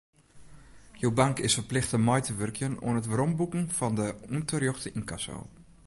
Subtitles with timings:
[0.93, 5.37] Jo bank is ferplichte mei te wurkjen oan it weromboeken fan de ûnterjochte ynkasso.